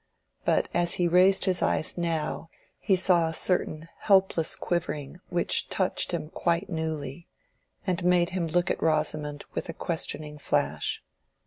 But 0.45 0.67
as 0.73 0.95
he 0.95 1.07
raised 1.07 1.45
his 1.45 1.61
eyes 1.61 1.95
now 1.95 2.49
he 2.79 2.95
saw 2.95 3.27
a 3.27 3.33
certain 3.35 3.87
helpless 3.99 4.55
quivering 4.55 5.19
which 5.29 5.69
touched 5.69 6.11
him 6.11 6.31
quite 6.31 6.71
newly, 6.71 7.27
and 7.85 8.03
made 8.03 8.29
him 8.31 8.47
look 8.47 8.71
at 8.71 8.81
Rosamond 8.81 9.45
with 9.53 9.69
a 9.69 9.73
questioning 9.73 10.39
flash. 10.39 11.03